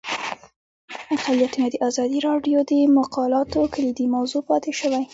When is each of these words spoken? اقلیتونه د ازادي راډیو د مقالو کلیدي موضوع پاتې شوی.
اقلیتونه 1.15 1.67
د 1.69 1.75
ازادي 1.87 2.19
راډیو 2.27 2.59
د 2.71 2.73
مقالو 2.97 3.71
کلیدي 3.73 4.05
موضوع 4.15 4.41
پاتې 4.49 4.71
شوی. 4.79 5.03